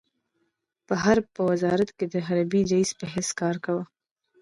[0.87, 3.83] په حرب په وزارت کې د حربي رئيس په حیث کار کاوه.